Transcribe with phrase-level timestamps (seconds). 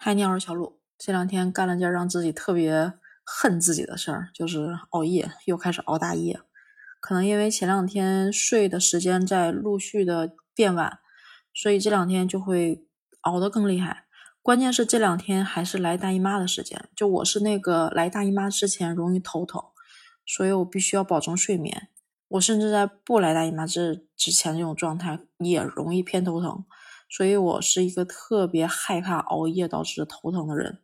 [0.00, 0.78] 嗨，你好，我是小鲁。
[0.96, 2.92] 这两天干了件让自己特别
[3.24, 6.38] 恨自己的事儿，就是熬夜，又开始熬大夜。
[7.00, 11.00] 可能因为前两天睡的时间在陆续的变晚，
[11.52, 12.86] 所以这两天就会
[13.22, 14.04] 熬得更厉害。
[14.40, 19.60] 关键是这两天还是来大姨妈的时间，就我是那个来大姨妈之前容易头疼，
[20.24, 21.88] 所以我必须要保证睡眠。
[22.28, 26.64] 我甚至在不来大姨妈之之前这种状态也容易偏头疼。
[27.08, 30.78] 所以我是一个特别害怕熬夜导致头疼的人，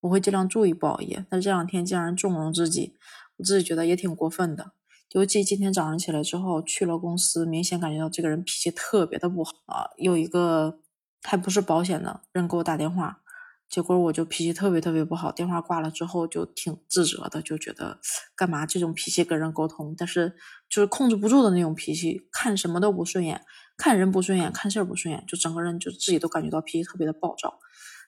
[0.00, 1.24] 我会尽量注意不熬夜。
[1.30, 2.94] 但这两天竟然纵容自己，
[3.36, 4.72] 我自己觉得也挺过分的。
[5.12, 9.90] 尤其今天早上起来之后去了公司，明显感觉到这个人脾气特别的不好啊。
[9.96, 10.80] 有一个
[11.22, 13.22] 还不是保险的人给我打电话。
[13.68, 18.00] 结果我就脾气特别特别不好，电话挂了之后就挺自责的，就觉得
[18.34, 20.34] 干嘛这种脾气跟人沟通，但是
[20.68, 23.40] 就是控制不住的那种脾气，看什么都不顺眼，
[23.80, 27.58] 看人不顺眼，看事儿不顺眼，就整个人就自己都感觉到脾气特别的暴躁，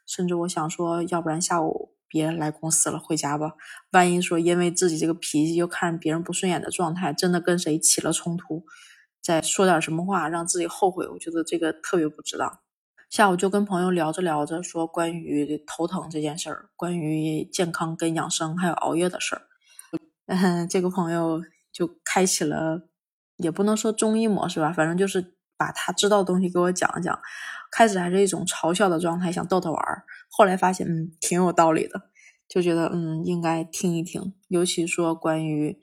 [0.07, 3.53] 甚至我想说，要不然下午别来公司了，回家吧。
[3.93, 8.67] 万一说因为自己这个脾气又看别人不顺眼的状态，真的跟谁起了冲突，
[9.23, 12.59] 再说点什么话让自己后悔，我觉得这个特别不值当。
[13.09, 19.43] 下午就跟朋友聊着聊着，说关于头疼这件事儿，关于健康跟养生，还有熬夜的事儿。
[20.27, 21.43] 嗯， 这个朋友
[21.73, 22.89] 就开启了，
[23.37, 27.17] 也不能说中医模式吧，反正就是把他知道的东西给我讲一讲。
[27.71, 30.05] 开始还是一种嘲笑的状态，想逗他玩儿。
[30.29, 32.03] 后来发现，嗯，挺有道理的，
[32.49, 34.35] 就觉得嗯，应该听一听。
[34.49, 35.79] 尤其说关于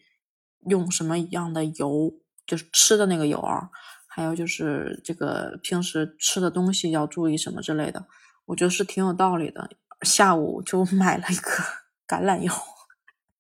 [0.67, 2.13] 用什么样的油，
[2.45, 3.69] 就是吃的那个油啊。
[4.07, 8.05] 还有就是这个平时吃的东西要注意什么之类的，
[8.47, 9.69] 我觉得是挺有道理的。
[10.02, 11.50] 下午就买了一个
[12.05, 12.52] 橄榄油，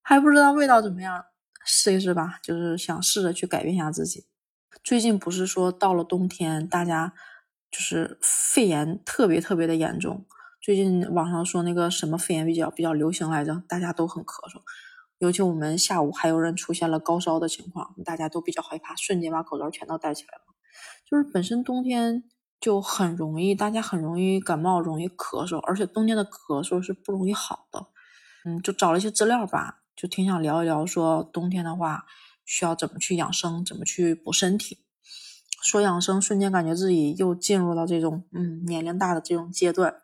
[0.01, 1.25] 还不知道味道怎么样，
[1.65, 2.39] 试一试吧。
[2.41, 4.25] 就是想试着去改变一下自己。
[4.83, 7.13] 最近不是说到了冬天，大家
[7.69, 10.25] 就是肺炎特别特别的严重。
[10.61, 14.61] 最近网上说那个什么肺炎比较比较流行来着，大家都很咳嗽。
[15.19, 20.43] 尤其我们下午还有人出现了高烧的情况，大家都比较害怕，瞬间把口罩全都戴起来了。
[21.05, 22.23] 就是本身冬天
[22.59, 27.87] 就很容易，大家很容易感冒，容易咳嗽，而且冬天的咳嗽是不容易好的。
[28.45, 32.05] 嗯，就找了一些资料吧，就挺想聊一聊，说冬天的话
[32.49, 34.79] 需要怎么去养生，怎么去补身体。
[35.61, 40.01] 说养生，瞬间感觉自己又进入到这种嗯年龄大的这种阶段。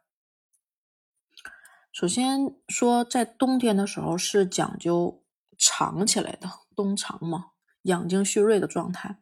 [1.92, 5.24] 首先说，在冬天的时候是讲究
[5.58, 7.48] 藏起来的，冬藏嘛，
[7.82, 9.18] 养精蓄锐的状态。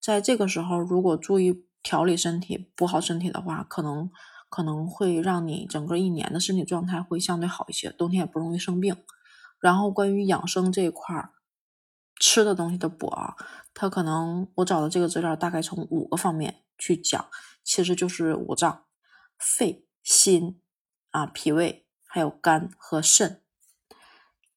[0.00, 4.08] 在这个时候，如果注意调理身体、补好身体的话，可能
[4.48, 8.94] 可能会让你整个一年的身体状态会相对好一些，冬天也不容易生病。
[9.58, 11.31] 然后关于养生这一块儿，
[12.24, 13.34] 吃的东西的补啊，
[13.74, 17.28] 它可能我找的这个资料大概从五个方面去讲，
[17.64, 18.84] 其实就是五脏：
[19.36, 20.60] 肺、心
[21.10, 23.42] 啊、脾胃，还有肝和肾。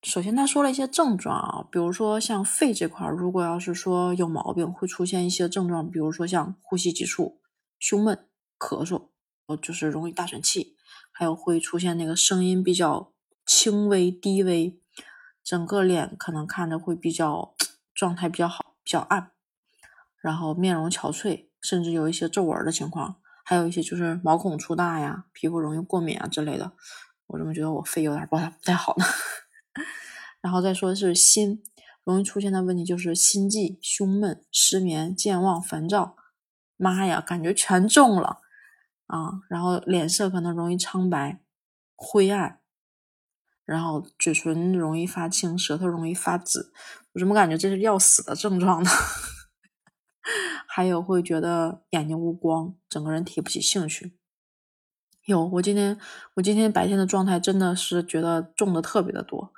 [0.04, 7.42] 首先，他说了一些症状啊，比如说像肺这块，如果要是说有毛病，会出现一些症状，比如说像呼吸急促、
[7.80, 8.28] 胸闷、
[8.60, 9.08] 咳嗽，
[9.48, 10.76] 呃，就是容易大喘气，
[11.12, 13.12] 还有会出现那个声音比较
[13.44, 14.80] 轻微、低微，
[15.44, 17.55] 整个脸可能看着会比较
[17.96, 19.32] 状态比较好、比较暗，
[20.22, 26.74] 然后面容憔悴，甚至有一些皱纹的情况，还有一些就是毛孔粗大呀、皮肤容易过敏啊之类的。
[27.28, 29.06] 我怎么觉得我肺有点不太不太好呢？
[30.42, 31.64] 然后再说是心
[32.04, 36.16] 容易出现的问题，就是心悸、胸闷、失眠、健忘、烦躁。
[36.78, 38.42] 妈呀，感觉全中了
[39.08, 39.42] 啊！
[39.50, 41.40] 然后脸色可能容易苍白、
[41.96, 42.60] 灰暗，
[43.66, 46.72] 然后嘴唇容易发青，舌头容易发紫。
[47.14, 48.90] 我怎么感觉这是要死的症状呢？
[50.68, 54.18] 还有会觉得眼睛无光，整个人提不起兴趣。
[55.26, 55.98] 有，我今天
[56.36, 59.54] 我今天白天的状态真的是觉得重的特别的多。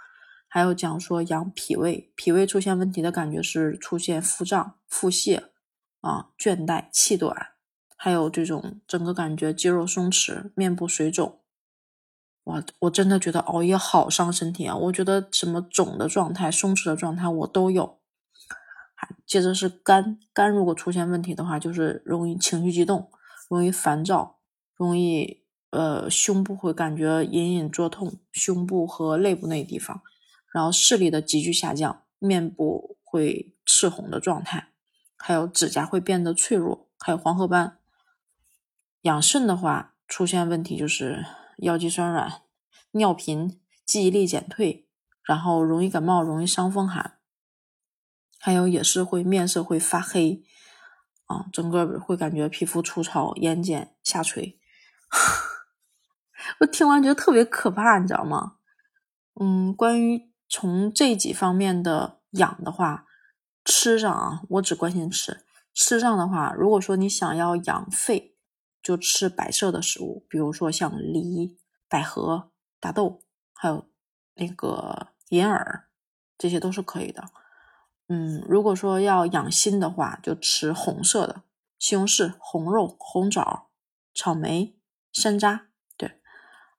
[0.47, 5.49] 还有讲说养脾胃，脾胃出现问题的感觉是出现腹胀、腹泻
[5.99, 7.35] 啊、倦怠、气短，
[7.97, 11.41] 还有这种整个感觉肌肉松弛、面部水肿。
[12.47, 14.73] 哇，我真的觉得熬夜好伤身体啊！
[14.73, 17.99] 我觉得什么肿的状态、松弛的状态我都有。
[18.95, 23.11] 还接着是肝，肝如果出现问题的话，就是容易情绪激动，
[23.49, 24.39] 容易烦躁，
[24.77, 30.01] 容易呃胸部会感觉隐隐作痛，胸部和肋部那地方。
[30.53, 34.69] 然后视力的急剧下降，面部会赤红的状态，
[35.17, 37.77] 还有指甲会变得脆弱，还有黄褐斑。
[39.01, 41.25] 养肾的话，出现问题就是
[41.57, 42.41] 腰肌酸软、
[42.91, 44.87] 尿频、记忆力减退，
[45.23, 47.19] 然后容易感冒、容易伤风寒，
[48.39, 50.43] 还有也是会面色会发黑，
[51.25, 54.59] 啊，整个会感觉皮肤粗糙、眼睑下垂。
[56.61, 58.57] 我听完觉得特别可怕，你知道吗？
[59.39, 63.05] 嗯，关于从这几方面的养的话，
[63.65, 65.43] 吃上啊，我只关心吃。
[65.73, 68.36] 吃上的话，如果说你想要养肺，
[68.87, 71.57] 就吃白色的食物，比如说像梨、
[71.89, 73.89] 百合、大豆，还有
[74.35, 75.89] 那个银耳，
[76.37, 77.25] 这些都是可以的。
[78.07, 81.41] 嗯，如果说要养心的话，就吃红色的，
[81.77, 83.67] 西红柿、红肉、红枣、
[84.15, 84.79] 草莓、
[85.11, 85.65] 山楂。
[85.97, 86.21] 对，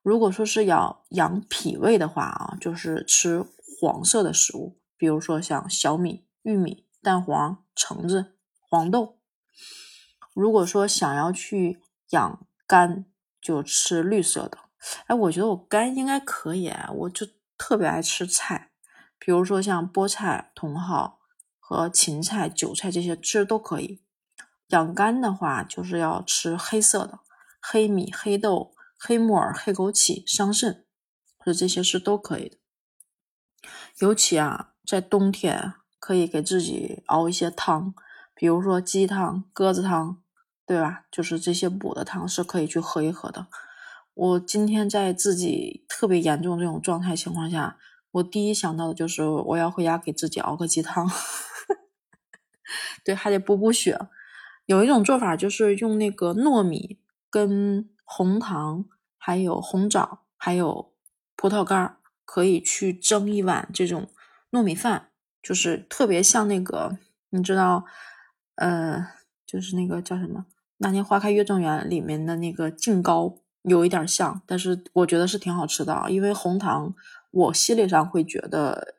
[0.01, 3.45] 如果说是要养脾胃的话啊，就是吃
[3.79, 8.35] 黄色的食物，比如说像小米、玉米、蛋黄、橙子。
[8.67, 9.19] 黄豆，
[10.33, 11.79] 如果说想要去
[12.09, 13.05] 养肝，
[13.41, 14.57] 就吃绿色的。
[15.07, 17.27] 哎，我觉得我肝应该可以，啊我就
[17.57, 18.71] 特别爱吃菜，
[19.17, 21.17] 比如说像菠菜、茼蒿
[21.59, 24.01] 和芹菜、韭菜这些吃都可以。
[24.67, 27.19] 养肝的话，就是要吃黑色的，
[27.59, 30.83] 黑米、黑豆、黑木耳、黑枸杞桑葚，
[31.37, 32.57] 或者这些是都可以的。
[33.97, 37.93] 尤其啊，在冬天可以给自己熬一些汤。
[38.33, 40.21] 比如说鸡汤、鸽子汤，
[40.69, 41.05] 对吧？
[41.11, 43.47] 就是这些补的汤是可以去喝一喝的。
[44.13, 47.79] 我今天在自己特别严重这种状态情况下，
[48.11, 51.09] 我第一想到的就是我要回家给自己熬个鸡汤，
[53.03, 53.97] 对，还得补补血。
[54.67, 56.99] 有一种做法就是用那个糯米
[57.31, 58.85] 跟红糖，
[59.17, 60.93] 还有红枣，还有
[61.35, 64.07] 葡萄干，可以去蒸一碗这种
[64.51, 65.09] 糯米饭，
[65.41, 66.99] 就是特别像那个，
[67.31, 67.85] 你知道。
[68.61, 69.07] 呃，
[69.45, 70.45] 就是那个叫什么
[70.79, 76.09] 《那年花开月正圆》里面的那个净糕，有一点像，但是我觉得是挺好吃的啊。
[76.09, 76.93] 因为红糖，
[77.31, 78.95] 我心理上会觉得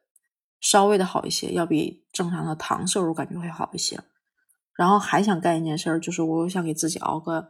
[0.61, 4.01] 稍微的好一些，要比正常的糖摄入感觉会好一些。
[4.75, 7.49] 然后还想干一件事儿，就是我想给自己熬个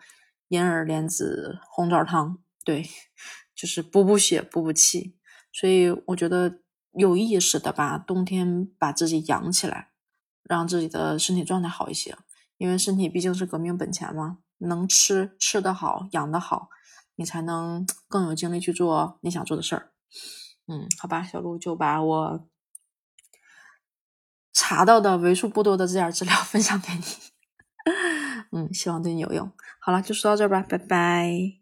[0.49, 2.89] 银耳莲子红枣汤，对，
[3.55, 5.17] 就是补补血、补补气。
[5.53, 6.61] 所以我觉得
[6.93, 9.89] 有意识的吧，冬天把自己养起来。
[10.43, 12.17] 让自己的身体状态好一些，
[12.61, 14.39] 因为身体毕竟是革命本钱嘛。
[14.59, 16.69] 能吃吃得好，养得好，
[17.17, 19.93] 你才能 更有精力去做你想做的事儿。
[20.69, 22.47] 嗯，好吧，小鹿就把我
[24.53, 27.03] 查到的为数不多的这点资料 分享给你。
[28.53, 29.51] 嗯，希望对你有用。
[29.81, 31.60] 好了，就说到这儿吧，拜拜。